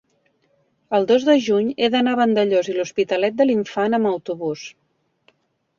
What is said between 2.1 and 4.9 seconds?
a Vandellòs i l'Hospitalet de l'Infant amb autobús.